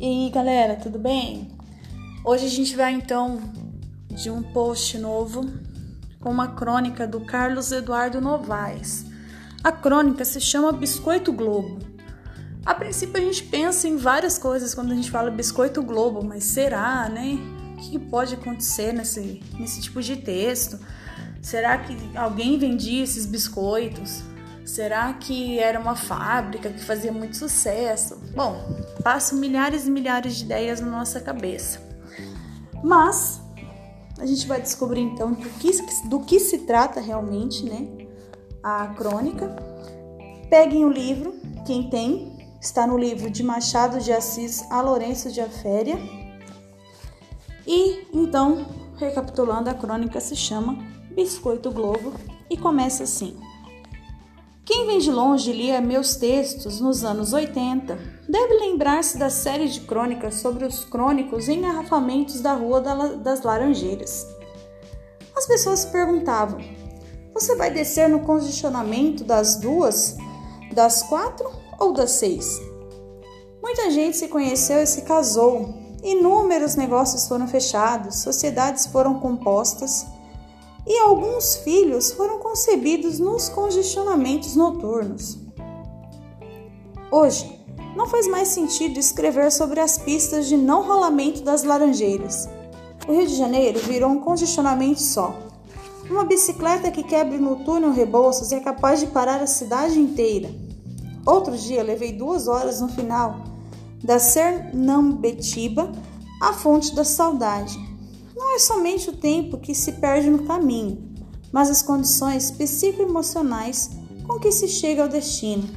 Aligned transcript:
E 0.00 0.06
aí, 0.06 0.30
galera, 0.30 0.76
tudo 0.76 0.98
bem? 0.98 1.50
Hoje 2.24 2.46
a 2.46 2.48
gente 2.48 2.74
vai 2.74 2.90
então 2.90 3.38
de 4.08 4.30
um 4.30 4.42
post 4.42 4.96
novo 4.96 5.44
com 6.18 6.30
uma 6.30 6.54
crônica 6.54 7.06
do 7.06 7.20
Carlos 7.20 7.70
Eduardo 7.70 8.18
Novaes. 8.18 9.04
A 9.62 9.70
crônica 9.70 10.24
se 10.24 10.40
chama 10.40 10.72
Biscoito 10.72 11.30
Globo. 11.30 11.80
A 12.64 12.74
princípio 12.74 13.20
a 13.20 13.24
gente 13.26 13.42
pensa 13.42 13.86
em 13.86 13.98
várias 13.98 14.38
coisas 14.38 14.74
quando 14.74 14.92
a 14.92 14.94
gente 14.94 15.10
fala 15.10 15.30
Biscoito 15.30 15.82
Globo, 15.82 16.24
mas 16.24 16.44
será, 16.44 17.06
né? 17.10 17.38
O 17.74 17.76
que 17.76 17.98
pode 17.98 18.32
acontecer 18.32 18.94
nesse, 18.94 19.42
nesse 19.58 19.82
tipo 19.82 20.00
de 20.00 20.16
texto? 20.16 20.78
Será 21.42 21.76
que 21.76 21.94
alguém 22.16 22.58
vendia 22.58 23.04
esses 23.04 23.26
biscoitos? 23.26 24.22
Será 24.70 25.12
que 25.14 25.58
era 25.58 25.80
uma 25.80 25.96
fábrica 25.96 26.70
que 26.70 26.78
fazia 26.78 27.10
muito 27.10 27.36
sucesso? 27.36 28.16
Bom, 28.36 28.54
passam 29.02 29.36
milhares 29.36 29.88
e 29.88 29.90
milhares 29.90 30.36
de 30.36 30.44
ideias 30.44 30.80
na 30.80 30.86
nossa 30.86 31.20
cabeça. 31.20 31.80
Mas 32.80 33.40
a 34.20 34.24
gente 34.24 34.46
vai 34.46 34.62
descobrir 34.62 35.00
então 35.00 35.32
do 35.32 35.50
que, 35.50 35.70
do 36.08 36.20
que 36.20 36.38
se 36.38 36.58
trata 36.58 37.00
realmente, 37.00 37.64
né? 37.64 38.06
A 38.62 38.86
crônica. 38.94 39.48
Peguem 40.48 40.84
o 40.84 40.88
livro, 40.88 41.34
quem 41.66 41.90
tem, 41.90 42.38
está 42.60 42.86
no 42.86 42.96
livro 42.96 43.28
de 43.28 43.42
Machado 43.42 43.98
de 43.98 44.12
Assis 44.12 44.64
a 44.70 44.80
Lourenço 44.80 45.32
de 45.32 45.40
Aféria. 45.40 45.98
E 47.66 48.06
então, 48.14 48.66
recapitulando, 48.96 49.68
a 49.68 49.74
crônica 49.74 50.20
se 50.20 50.36
chama 50.36 50.78
Biscoito 51.10 51.72
Globo 51.72 52.12
e 52.48 52.56
começa 52.56 53.02
assim. 53.02 53.49
Quem 54.70 54.86
vem 54.86 55.00
de 55.00 55.10
longe 55.10 55.52
lia 55.52 55.80
meus 55.80 56.14
textos 56.14 56.80
nos 56.80 57.02
anos 57.02 57.32
80 57.32 57.98
deve 58.28 58.54
lembrar-se 58.54 59.18
da 59.18 59.28
série 59.28 59.68
de 59.68 59.80
crônicas 59.80 60.36
sobre 60.36 60.64
os 60.64 60.84
crônicos 60.84 61.48
engarrafamentos 61.48 62.40
da 62.40 62.54
Rua 62.54 62.80
das 62.80 63.42
Laranjeiras. 63.42 64.24
As 65.36 65.44
pessoas 65.44 65.80
se 65.80 65.86
perguntavam: 65.88 66.60
Você 67.34 67.56
vai 67.56 67.72
descer 67.72 68.08
no 68.08 68.20
congestionamento 68.20 69.24
das 69.24 69.56
duas, 69.56 70.16
das 70.72 71.02
quatro 71.02 71.50
ou 71.76 71.92
das 71.92 72.12
seis? 72.12 72.60
Muita 73.60 73.90
gente 73.90 74.18
se 74.18 74.28
conheceu 74.28 74.80
e 74.80 74.86
se 74.86 75.02
casou, 75.02 75.74
inúmeros 76.00 76.76
negócios 76.76 77.26
foram 77.26 77.48
fechados, 77.48 78.18
sociedades 78.18 78.86
foram 78.86 79.18
compostas 79.18 80.06
e 80.86 80.98
alguns 81.00 81.56
filhos 81.56 82.12
foram 82.12 82.38
concebidos 82.38 83.18
nos 83.18 83.48
congestionamentos 83.48 84.56
noturnos. 84.56 85.38
Hoje, 87.10 87.60
não 87.96 88.06
faz 88.06 88.28
mais 88.28 88.48
sentido 88.48 88.98
escrever 88.98 89.50
sobre 89.50 89.80
as 89.80 89.98
pistas 89.98 90.46
de 90.46 90.56
não 90.56 90.86
rolamento 90.86 91.42
das 91.42 91.64
laranjeiras. 91.64 92.48
O 93.06 93.12
Rio 93.12 93.26
de 93.26 93.34
Janeiro 93.34 93.80
virou 93.80 94.10
um 94.10 94.20
congestionamento 94.20 95.02
só. 95.02 95.36
Uma 96.08 96.24
bicicleta 96.24 96.90
que 96.90 97.02
quebre 97.02 97.38
no 97.38 97.64
túnel 97.64 97.92
Rebouças 97.92 98.52
é 98.52 98.60
capaz 98.60 99.00
de 99.00 99.06
parar 99.08 99.40
a 99.40 99.46
cidade 99.46 99.98
inteira. 99.98 100.50
Outro 101.26 101.56
dia 101.56 101.82
levei 101.82 102.12
duas 102.12 102.48
horas 102.48 102.80
no 102.80 102.88
final 102.88 103.44
da 104.02 104.18
Sernambetiba 104.18 105.92
à 106.40 106.52
Fonte 106.52 106.94
da 106.94 107.04
Saudade 107.04 107.78
não 108.40 108.56
é 108.56 108.58
somente 108.58 109.10
o 109.10 109.12
tempo 109.12 109.58
que 109.58 109.74
se 109.74 109.92
perde 109.92 110.30
no 110.30 110.44
caminho, 110.44 111.12
mas 111.52 111.68
as 111.68 111.82
condições 111.82 112.50
psicoemocionais 112.50 113.90
com 114.26 114.40
que 114.40 114.50
se 114.50 114.66
chega 114.66 115.02
ao 115.02 115.08
destino. 115.08 115.68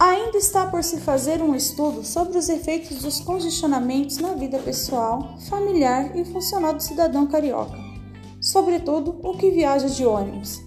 Ainda 0.00 0.38
está 0.38 0.66
por 0.66 0.82
se 0.82 0.98
fazer 0.98 1.42
um 1.42 1.54
estudo 1.54 2.02
sobre 2.02 2.38
os 2.38 2.48
efeitos 2.48 3.02
dos 3.02 3.20
congestionamentos 3.20 4.16
na 4.16 4.32
vida 4.32 4.58
pessoal, 4.60 5.36
familiar 5.50 6.16
e 6.16 6.24
funcional 6.24 6.72
do 6.72 6.82
cidadão 6.82 7.26
carioca, 7.26 7.76
sobretudo 8.40 9.20
o 9.22 9.36
que 9.36 9.50
viaja 9.50 9.90
de 9.90 10.06
ônibus. 10.06 10.62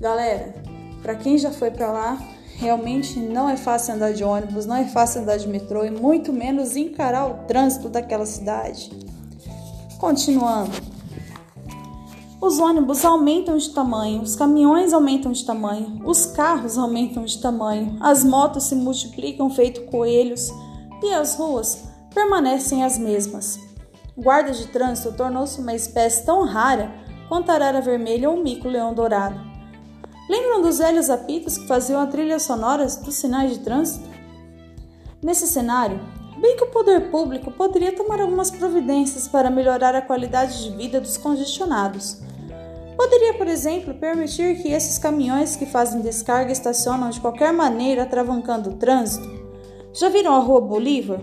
Galera, 0.00 0.54
para 1.02 1.16
quem 1.16 1.36
já 1.36 1.50
foi 1.50 1.70
para 1.70 1.92
lá, 1.92 2.18
realmente 2.56 3.18
não 3.18 3.50
é 3.50 3.58
fácil 3.58 3.94
andar 3.94 4.14
de 4.14 4.24
ônibus, 4.24 4.64
não 4.64 4.76
é 4.76 4.86
fácil 4.86 5.20
andar 5.20 5.36
de 5.36 5.48
metrô 5.48 5.84
e 5.84 5.90
muito 5.90 6.32
menos 6.32 6.76
encarar 6.76 7.26
o 7.26 7.46
trânsito 7.46 7.90
daquela 7.90 8.24
cidade. 8.24 9.13
Continuando. 10.04 10.70
Os 12.38 12.58
ônibus 12.58 13.06
aumentam 13.06 13.56
de 13.56 13.70
tamanho, 13.70 14.20
os 14.20 14.36
caminhões 14.36 14.92
aumentam 14.92 15.32
de 15.32 15.42
tamanho, 15.46 16.02
os 16.04 16.26
carros 16.26 16.76
aumentam 16.76 17.24
de 17.24 17.40
tamanho, 17.40 17.96
as 18.02 18.22
motos 18.22 18.64
se 18.64 18.74
multiplicam 18.74 19.48
feito 19.48 19.86
coelhos 19.86 20.50
e 21.02 21.14
as 21.14 21.36
ruas 21.36 21.84
permanecem 22.12 22.84
as 22.84 22.98
mesmas. 22.98 23.58
Guarda 24.14 24.52
de 24.52 24.66
trânsito 24.66 25.16
tornou-se 25.16 25.58
uma 25.58 25.72
espécie 25.72 26.22
tão 26.26 26.44
rara 26.44 26.92
quanto 27.26 27.48
a 27.48 27.54
arara 27.54 27.80
vermelha 27.80 28.28
ou 28.28 28.36
o 28.36 28.42
mico-leão 28.42 28.92
dourado. 28.92 29.40
Lembram 30.28 30.60
dos 30.60 30.76
velhos 30.76 31.08
apitos 31.08 31.56
que 31.56 31.66
faziam 31.66 31.98
a 31.98 32.06
trilha 32.06 32.38
sonora 32.38 32.84
dos 32.84 33.14
sinais 33.14 33.52
de 33.52 33.60
trânsito? 33.60 34.06
Nesse 35.22 35.46
cenário, 35.46 35.98
bem 36.44 36.58
que 36.58 36.64
o 36.64 36.70
poder 36.70 37.10
público 37.10 37.50
poderia 37.50 37.96
tomar 37.96 38.20
algumas 38.20 38.50
providências 38.50 39.26
para 39.26 39.48
melhorar 39.48 39.94
a 39.94 40.02
qualidade 40.02 40.62
de 40.62 40.76
vida 40.76 41.00
dos 41.00 41.16
congestionados. 41.16 42.18
Poderia, 42.98 43.32
por 43.32 43.48
exemplo, 43.48 43.94
permitir 43.94 44.60
que 44.60 44.70
esses 44.70 44.98
caminhões 44.98 45.56
que 45.56 45.64
fazem 45.64 46.02
descarga 46.02 46.52
estacionam 46.52 47.08
de 47.08 47.18
qualquer 47.18 47.50
maneira, 47.50 48.02
atravancando 48.02 48.68
o 48.68 48.74
trânsito. 48.74 49.26
Já 49.94 50.10
viram 50.10 50.34
a 50.34 50.38
Rua 50.38 50.60
Bolívar? 50.60 51.20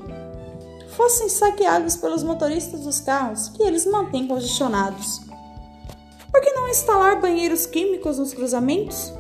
Fossem 0.97 1.29
saqueados 1.29 1.95
pelos 1.97 2.23
motoristas 2.23 2.79
dos 2.79 2.99
carros 2.99 3.47
que 3.49 3.61
eles 3.61 3.85
mantêm 3.85 4.25
congestionados. 4.25 5.21
Por 6.31 6.41
que 6.41 6.51
não 6.53 6.67
instalar 6.67 7.21
banheiros 7.21 7.67
químicos 7.67 8.17
nos 8.17 8.33
cruzamentos? 8.33 9.13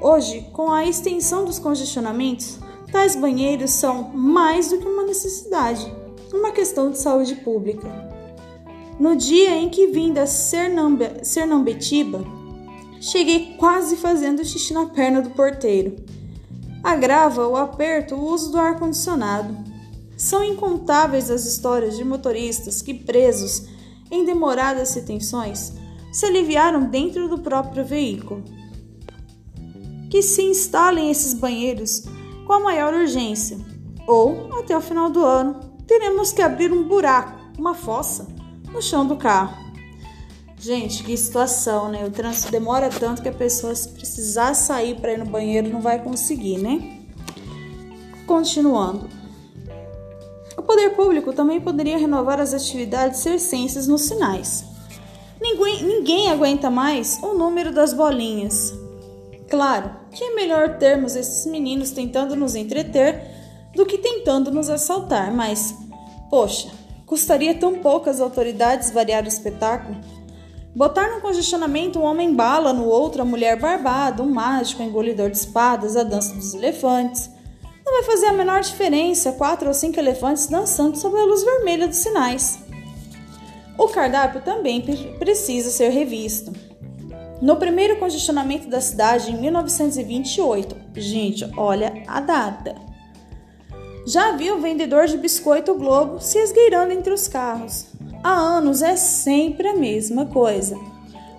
Hoje, 0.00 0.48
com 0.54 0.72
a 0.72 0.86
extensão 0.86 1.44
dos 1.44 1.58
congestionamentos, 1.58 2.58
Tais 2.90 3.16
banheiros 3.16 3.72
são 3.72 4.10
mais 4.14 4.70
do 4.70 4.78
que 4.78 4.86
uma 4.86 5.04
necessidade, 5.04 5.92
uma 6.32 6.52
questão 6.52 6.90
de 6.90 6.98
saúde 6.98 7.34
pública. 7.36 7.88
No 8.98 9.16
dia 9.16 9.56
em 9.56 9.68
que 9.68 9.88
vim 9.88 10.12
da 10.12 10.26
Sernambe 10.26 11.22
Sernambetiba, 11.22 12.24
cheguei 13.00 13.56
quase 13.58 13.96
fazendo 13.96 14.44
xixi 14.44 14.72
na 14.72 14.86
perna 14.86 15.20
do 15.20 15.30
porteiro. 15.30 15.96
Agrava 16.82 17.46
o 17.46 17.56
aperto 17.56 18.14
o 18.14 18.32
uso 18.32 18.52
do 18.52 18.58
ar-condicionado. 18.58 19.54
São 20.16 20.42
incontáveis 20.42 21.30
as 21.30 21.44
histórias 21.44 21.96
de 21.96 22.04
motoristas 22.04 22.80
que, 22.80 22.94
presos 22.94 23.66
em 24.10 24.24
demoradas 24.24 24.94
retenções, 24.94 25.74
se 26.12 26.24
aliviaram 26.24 26.88
dentro 26.88 27.28
do 27.28 27.38
próprio 27.38 27.84
veículo. 27.84 28.42
Que 30.08 30.22
se 30.22 30.42
instalem 30.42 31.10
esses 31.10 31.34
banheiros 31.34 32.04
com 32.46 32.52
a 32.52 32.60
maior 32.60 32.94
urgência. 32.94 33.58
Ou, 34.06 34.50
até 34.58 34.76
o 34.76 34.80
final 34.80 35.10
do 35.10 35.24
ano, 35.24 35.60
teremos 35.86 36.32
que 36.32 36.40
abrir 36.40 36.72
um 36.72 36.86
buraco, 36.86 37.36
uma 37.58 37.74
fossa, 37.74 38.28
no 38.72 38.80
chão 38.80 39.06
do 39.06 39.16
carro. 39.16 39.66
Gente, 40.58 41.02
que 41.02 41.16
situação, 41.16 41.88
né? 41.90 42.04
O 42.04 42.10
trânsito 42.10 42.50
demora 42.50 42.88
tanto 42.88 43.20
que 43.20 43.28
a 43.28 43.32
pessoa, 43.32 43.74
se 43.74 43.88
precisar 43.90 44.54
sair 44.54 44.98
para 45.00 45.12
ir 45.12 45.18
no 45.18 45.26
banheiro, 45.26 45.68
não 45.68 45.80
vai 45.80 46.02
conseguir, 46.02 46.58
né? 46.58 47.00
Continuando. 48.26 49.08
O 50.56 50.62
poder 50.62 50.90
público 50.96 51.32
também 51.32 51.60
poderia 51.60 51.98
renovar 51.98 52.40
as 52.40 52.54
atividades 52.54 53.20
circenses 53.20 53.86
nos 53.86 54.02
sinais. 54.02 54.64
Ninguém, 55.40 55.82
ninguém 55.84 56.30
aguenta 56.30 56.70
mais 56.70 57.20
o 57.22 57.34
número 57.34 57.72
das 57.72 57.92
bolinhas, 57.92 58.72
Claro 59.48 59.90
que 60.10 60.24
é 60.24 60.34
melhor 60.34 60.76
termos 60.78 61.14
esses 61.14 61.46
meninos 61.46 61.92
tentando 61.92 62.34
nos 62.34 62.54
entreter 62.54 63.22
do 63.74 63.86
que 63.86 63.98
tentando 63.98 64.50
nos 64.50 64.68
assaltar, 64.68 65.32
mas, 65.32 65.74
poxa, 66.28 66.68
custaria 67.04 67.54
tão 67.54 67.78
pouco 67.78 68.10
às 68.10 68.20
autoridades 68.20 68.90
variar 68.90 69.24
o 69.24 69.28
espetáculo? 69.28 69.96
Botar 70.74 71.10
no 71.10 71.20
congestionamento 71.20 71.98
um 71.98 72.02
homem 72.02 72.34
bala, 72.34 72.72
no 72.72 72.86
outro 72.86 73.22
a 73.22 73.24
mulher 73.24 73.58
barbada, 73.58 74.22
um 74.22 74.28
mágico 74.28 74.82
engolidor 74.82 75.30
de 75.30 75.38
espadas, 75.38 75.96
a 75.96 76.02
dança 76.02 76.34
dos 76.34 76.52
elefantes. 76.52 77.30
Não 77.84 77.92
vai 77.92 78.02
fazer 78.02 78.26
a 78.26 78.32
menor 78.32 78.60
diferença 78.60 79.32
quatro 79.32 79.68
ou 79.68 79.74
cinco 79.74 80.00
elefantes 80.00 80.48
dançando 80.48 80.98
sob 80.98 81.16
a 81.16 81.24
luz 81.24 81.44
vermelha 81.44 81.86
dos 81.86 81.98
sinais. 81.98 82.58
O 83.78 83.88
cardápio 83.88 84.42
também 84.42 84.82
precisa 85.18 85.70
ser 85.70 85.90
revisto. 85.90 86.52
No 87.40 87.56
primeiro 87.56 87.98
congestionamento 87.98 88.68
da 88.68 88.80
cidade 88.80 89.30
em 89.30 89.40
1928, 89.40 90.76
gente, 90.94 91.50
olha 91.56 92.02
a 92.06 92.20
data. 92.20 92.74
Já 94.06 94.32
vi 94.32 94.50
o 94.50 94.60
vendedor 94.60 95.06
de 95.06 95.18
biscoito 95.18 95.74
Globo 95.74 96.20
se 96.20 96.38
esgueirando 96.38 96.92
entre 96.92 97.12
os 97.12 97.28
carros. 97.28 97.86
Há 98.22 98.32
anos 98.32 98.82
é 98.82 98.96
sempre 98.96 99.68
a 99.68 99.76
mesma 99.76 100.26
coisa. 100.26 100.78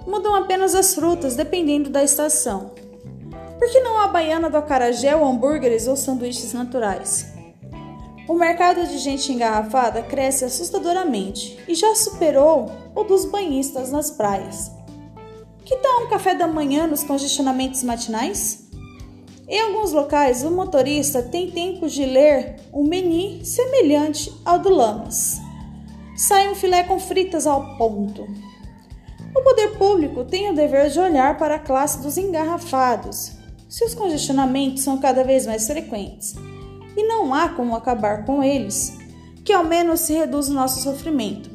Mudam 0.05 0.35
apenas 0.35 0.75
as 0.75 0.93
frutas 0.93 1.35
dependendo 1.35 1.89
da 1.89 2.03
estação. 2.03 2.71
Por 3.57 3.71
que 3.71 3.79
não 3.79 3.99
a 3.99 4.07
baiana 4.07 4.49
do 4.49 4.57
acarajé 4.57 5.15
ou 5.15 5.25
hambúrgueres 5.25 5.87
ou 5.87 5.95
sanduíches 5.95 6.53
naturais? 6.53 7.37
o 8.27 8.33
mercado 8.33 8.85
de 8.85 8.97
gente 8.97 9.31
engarrafada 9.31 10.01
cresce 10.01 10.43
assustadoramente 10.43 11.57
e 11.67 11.73
já 11.73 11.95
superou 11.95 12.69
o 12.93 13.03
dos 13.03 13.23
banhistas 13.23 13.89
nas 13.89 14.11
praias. 14.11 14.76
Que 15.67 15.75
tal 15.75 16.05
um 16.05 16.07
café 16.07 16.33
da 16.33 16.47
manhã 16.47 16.87
nos 16.87 17.03
congestionamentos 17.03 17.83
matinais? 17.83 18.69
Em 19.49 19.59
alguns 19.59 19.91
locais, 19.91 20.41
o 20.45 20.49
motorista 20.49 21.21
tem 21.21 21.51
tempo 21.51 21.89
de 21.89 22.05
ler 22.05 22.55
um 22.73 22.87
menu 22.87 23.43
semelhante 23.43 24.33
ao 24.45 24.59
do 24.59 24.69
Lamas. 24.69 25.41
Sai 26.15 26.49
um 26.49 26.55
filé 26.55 26.85
com 26.85 26.97
fritas 26.97 27.45
ao 27.45 27.77
ponto. 27.77 28.25
O 29.35 29.41
poder 29.43 29.77
público 29.77 30.23
tem 30.23 30.49
o 30.49 30.55
dever 30.55 30.89
de 30.89 31.01
olhar 31.01 31.37
para 31.37 31.55
a 31.55 31.59
classe 31.59 32.01
dos 32.01 32.17
engarrafados. 32.17 33.33
Se 33.67 33.83
os 33.83 33.93
congestionamentos 33.93 34.83
são 34.83 34.97
cada 34.99 35.21
vez 35.21 35.45
mais 35.45 35.67
frequentes 35.67 36.33
e 36.95 37.03
não 37.03 37.33
há 37.33 37.49
como 37.49 37.75
acabar 37.75 38.23
com 38.25 38.41
eles, 38.41 38.97
que 39.43 39.51
ao 39.51 39.65
menos 39.65 39.99
se 39.99 40.13
reduz 40.13 40.47
o 40.47 40.53
nosso 40.53 40.81
sofrimento, 40.81 41.49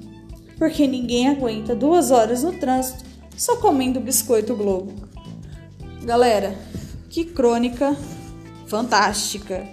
porque 0.59 0.87
ninguém 0.87 1.29
aguenta 1.29 1.75
duas 1.75 2.11
horas 2.11 2.43
no 2.43 2.53
trânsito 2.53 3.12
só 3.37 3.57
comendo 3.57 4.01
biscoito 4.01 4.55
Globo. 4.55 4.93
Galera, 6.03 6.57
que 7.09 7.25
crônica 7.25 7.97
fantástica, 8.67 9.67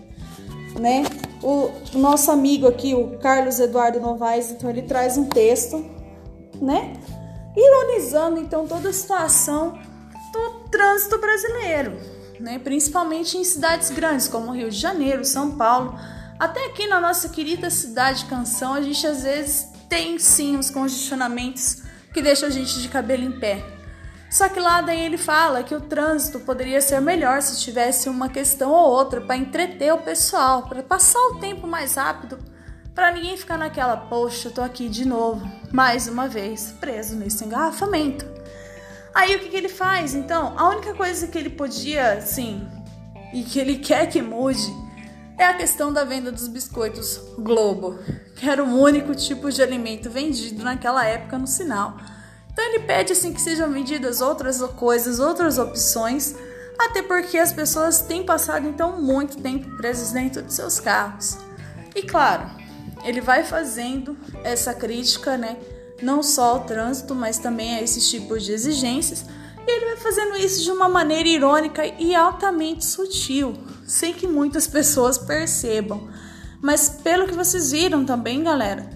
né? 0.79 1.03
O 1.41 1.71
nosso 1.97 2.31
amigo 2.31 2.67
aqui, 2.67 2.93
o 2.93 3.17
Carlos 3.19 3.59
Eduardo 3.59 3.99
Novaes, 3.99 4.51
então 4.51 4.69
ele 4.69 4.81
traz 4.81 5.17
um 5.17 5.25
texto, 5.25 5.85
né? 6.61 6.93
Ironizando 7.55 8.39
então 8.39 8.67
toda 8.67 8.89
a 8.89 8.93
situação 8.93 9.77
do 10.33 10.69
trânsito 10.69 11.17
brasileiro 11.17 12.19
né? 12.39 12.57
principalmente 12.57 13.37
em 13.37 13.43
cidades 13.43 13.89
grandes 13.89 14.27
como 14.27 14.51
Rio 14.51 14.69
de 14.69 14.77
Janeiro, 14.77 15.25
São 15.25 15.57
Paulo. 15.57 15.99
Até 16.39 16.67
aqui 16.67 16.87
na 16.87 16.99
nossa 16.99 17.29
querida 17.29 17.69
cidade 17.69 18.25
Canção, 18.25 18.73
a 18.73 18.81
gente 18.81 19.05
às 19.05 19.23
vezes 19.23 19.67
tem 19.89 20.17
sim 20.17 20.55
os 20.55 20.69
congestionamentos 20.69 21.83
que 22.13 22.21
deixam 22.21 22.47
a 22.47 22.51
gente 22.51 22.81
de 22.81 22.89
cabelo 22.89 23.23
em 23.23 23.39
pé. 23.39 23.63
Só 24.29 24.47
que 24.47 24.59
lá 24.59 24.81
daí 24.81 25.03
ele 25.03 25.17
fala 25.17 25.63
que 25.63 25.73
o 25.73 25.81
trânsito 25.81 26.39
poderia 26.41 26.79
ser 26.81 27.01
melhor 27.01 27.41
se 27.41 27.59
tivesse 27.61 28.07
uma 28.07 28.29
questão 28.29 28.71
ou 28.71 28.91
outra 28.91 29.19
para 29.19 29.35
entreter 29.35 29.91
o 29.91 29.97
pessoal, 29.97 30.63
para 30.63 30.83
passar 30.83 31.19
o 31.31 31.39
tempo 31.39 31.65
mais 31.65 31.95
rápido, 31.95 32.37
para 32.93 33.11
ninguém 33.11 33.35
ficar 33.35 33.57
naquela, 33.57 33.97
poxa, 33.97 34.49
eu 34.49 34.53
tô 34.53 34.61
aqui 34.61 34.87
de 34.87 35.05
novo, 35.05 35.49
mais 35.71 36.07
uma 36.07 36.27
vez, 36.27 36.75
preso 36.79 37.15
nesse 37.15 37.43
engarrafamento. 37.43 38.25
Aí 39.15 39.35
o 39.35 39.39
que, 39.39 39.49
que 39.49 39.55
ele 39.55 39.69
faz? 39.69 40.13
Então, 40.13 40.53
a 40.57 40.69
única 40.69 40.93
coisa 40.93 41.27
que 41.27 41.37
ele 41.37 41.49
podia, 41.49 42.13
assim, 42.13 42.67
e 43.33 43.41
que 43.43 43.59
ele 43.59 43.77
quer 43.77 44.07
que 44.07 44.21
mude 44.21 44.71
é 45.39 45.45
a 45.45 45.53
questão 45.55 45.91
da 45.91 46.03
venda 46.03 46.31
dos 46.31 46.47
biscoitos 46.47 47.19
Globo, 47.37 47.97
que 48.35 48.47
era 48.47 48.63
o 48.63 48.79
único 48.79 49.15
tipo 49.15 49.51
de 49.51 49.63
alimento 49.63 50.09
vendido 50.09 50.63
naquela 50.63 51.05
época 51.05 51.39
no 51.39 51.47
sinal. 51.47 51.97
Então 52.51 52.63
ele 52.65 52.79
pede 52.79 53.13
assim 53.13 53.33
que 53.33 53.41
sejam 53.41 53.71
vendidas 53.71 54.21
outras 54.21 54.61
coisas, 54.73 55.19
outras 55.19 55.57
opções, 55.57 56.35
até 56.77 57.01
porque 57.01 57.37
as 57.37 57.51
pessoas 57.51 58.01
têm 58.01 58.23
passado 58.23 58.67
então 58.67 59.01
muito 59.01 59.41
tempo 59.41 59.75
presas 59.77 60.11
dentro 60.11 60.43
de 60.43 60.53
seus 60.53 60.79
carros. 60.79 61.37
E 61.95 62.03
claro, 62.03 62.47
ele 63.03 63.21
vai 63.21 63.43
fazendo 63.43 64.15
essa 64.43 64.73
crítica, 64.73 65.37
né? 65.37 65.57
não 66.01 66.23
só 66.23 66.55
ao 66.55 66.59
trânsito, 66.61 67.13
mas 67.13 67.37
também 67.37 67.75
a 67.75 67.81
esses 67.81 68.09
tipos 68.09 68.43
de 68.43 68.51
exigências. 68.51 69.25
E 69.67 69.71
ele 69.71 69.85
vai 69.85 69.97
fazendo 69.97 70.37
isso 70.37 70.63
de 70.63 70.71
uma 70.71 70.89
maneira 70.89 71.27
irônica 71.27 71.85
e 71.85 72.15
altamente 72.15 72.85
sutil, 72.85 73.53
sem 73.89 74.13
que 74.13 74.27
muitas 74.27 74.67
pessoas 74.67 75.17
percebam. 75.17 76.07
Mas 76.61 76.89
pelo 76.89 77.27
que 77.27 77.33
vocês 77.33 77.71
viram 77.71 78.05
também, 78.05 78.43
galera, 78.43 78.87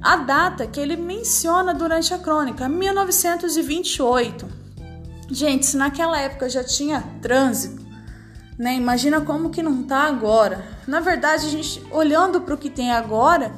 a 0.00 0.16
data 0.16 0.66
que 0.66 0.78
ele 0.78 0.94
menciona 0.94 1.72
durante 1.72 2.12
a 2.12 2.18
crônica, 2.18 2.68
1928. 2.68 4.46
Gente, 5.30 5.64
se 5.64 5.76
naquela 5.76 6.20
época 6.20 6.50
já 6.50 6.62
tinha 6.62 7.02
trânsito, 7.22 7.82
né? 8.58 8.74
Imagina 8.74 9.22
como 9.22 9.48
que 9.48 9.62
não 9.62 9.84
tá 9.84 10.00
agora. 10.00 10.62
Na 10.86 11.00
verdade, 11.00 11.46
a 11.46 11.48
gente 11.48 11.82
olhando 11.90 12.42
para 12.42 12.54
o 12.54 12.58
que 12.58 12.68
tem 12.68 12.92
agora, 12.92 13.54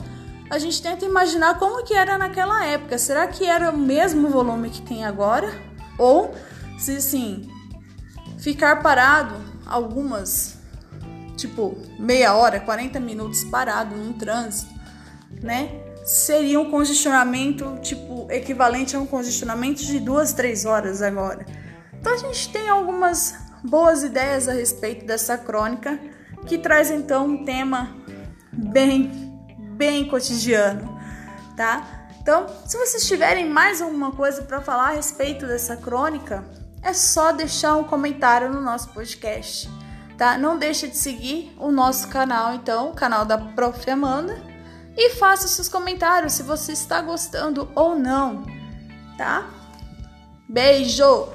a 0.48 0.58
gente 0.60 0.80
tenta 0.80 1.04
imaginar 1.04 1.58
como 1.58 1.82
que 1.82 1.94
era 1.94 2.16
naquela 2.16 2.64
época. 2.66 2.98
Será 2.98 3.26
que 3.26 3.44
era 3.44 3.72
o 3.72 3.76
mesmo 3.76 4.28
volume 4.28 4.70
que 4.70 4.82
tem 4.82 5.04
agora? 5.04 5.52
Ou 5.98 6.32
se 6.78 7.00
sim, 7.00 7.50
ficar 8.38 8.80
parado 8.80 9.34
algumas, 9.66 10.53
tipo, 11.36 11.76
meia 11.98 12.34
hora, 12.34 12.60
40 12.60 13.00
minutos 13.00 13.44
parado 13.44 13.96
num 13.96 14.12
trânsito, 14.12 14.72
né? 15.42 15.70
Seria 16.04 16.60
um 16.60 16.70
congestionamento, 16.70 17.78
tipo, 17.80 18.26
equivalente 18.30 18.94
a 18.94 19.00
um 19.00 19.06
congestionamento 19.06 19.82
de 19.82 19.98
duas, 19.98 20.32
três 20.32 20.64
horas 20.64 21.00
agora. 21.00 21.46
Então 21.98 22.12
a 22.12 22.16
gente 22.18 22.50
tem 22.50 22.68
algumas 22.68 23.34
boas 23.64 24.02
ideias 24.02 24.48
a 24.48 24.52
respeito 24.52 25.06
dessa 25.06 25.38
crônica, 25.38 25.98
que 26.46 26.58
traz 26.58 26.90
então 26.90 27.26
um 27.26 27.44
tema 27.44 27.96
bem 28.52 29.24
bem 29.74 30.06
cotidiano, 30.06 31.00
tá? 31.56 32.06
Então, 32.20 32.46
se 32.64 32.78
vocês 32.78 33.06
tiverem 33.06 33.48
mais 33.48 33.82
alguma 33.82 34.12
coisa 34.12 34.42
para 34.42 34.60
falar 34.60 34.90
a 34.90 34.92
respeito 34.92 35.46
dessa 35.46 35.76
crônica, 35.76 36.44
é 36.82 36.92
só 36.92 37.32
deixar 37.32 37.76
um 37.76 37.84
comentário 37.84 38.50
no 38.50 38.60
nosso 38.60 38.90
podcast, 38.90 39.68
tá? 40.16 40.38
Não 40.38 40.58
deixe 40.58 40.88
de 40.88 40.96
seguir 40.96 41.54
o 41.58 41.70
nosso 41.70 42.08
canal, 42.08 42.54
então, 42.54 42.90
o 42.90 42.94
canal 42.94 43.24
da 43.24 43.38
Prof. 43.38 43.90
Amanda, 43.90 44.40
e 44.96 45.10
faça 45.10 45.48
seus 45.48 45.68
comentários 45.68 46.34
se 46.34 46.42
você 46.42 46.72
está 46.72 47.00
gostando 47.00 47.68
ou 47.74 47.98
não, 47.98 48.44
tá? 49.16 49.48
Beijo! 50.48 51.28